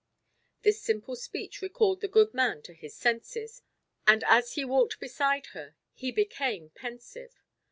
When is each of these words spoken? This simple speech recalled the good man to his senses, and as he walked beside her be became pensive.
This 0.63 0.81
simple 0.81 1.15
speech 1.15 1.61
recalled 1.61 2.01
the 2.01 2.07
good 2.07 2.33
man 2.33 2.63
to 2.63 2.73
his 2.73 2.95
senses, 2.95 3.61
and 4.07 4.23
as 4.23 4.53
he 4.53 4.65
walked 4.65 4.99
beside 4.99 5.45
her 5.53 5.75
be 5.95 6.09
became 6.09 6.71
pensive. 6.71 7.43